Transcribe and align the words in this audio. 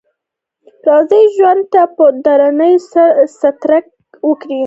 راځئ 0.87 1.23
ژوند 1.35 1.63
ته 1.73 1.81
په 1.95 2.05
درنه 2.25 2.69
سترګه 3.39 3.89
وګورو. 4.27 4.57